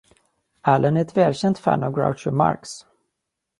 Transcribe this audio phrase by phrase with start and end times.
[0.65, 2.85] Allen är ett välkänt fan av Groucho Marx.